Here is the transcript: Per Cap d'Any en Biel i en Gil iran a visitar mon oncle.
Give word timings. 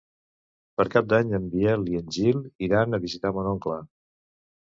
Per 0.79 0.85
Cap 0.95 1.09
d'Any 1.11 1.33
en 1.39 1.43
Biel 1.55 1.83
i 1.91 1.99
en 2.01 2.09
Gil 2.17 2.41
iran 2.69 2.99
a 2.99 3.03
visitar 3.05 3.35
mon 3.35 3.51
oncle. 3.53 3.77